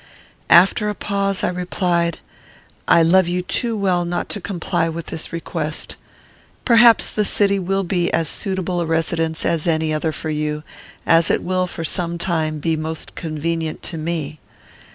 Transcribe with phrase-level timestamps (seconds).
[0.49, 2.17] After a pause, I replied,
[2.87, 5.95] "I love you too well not to comply with this request.
[6.65, 10.63] Perhaps the city will be as suitable a residence as any other for you,
[11.05, 14.39] as it will, for some time, be most convenient to me.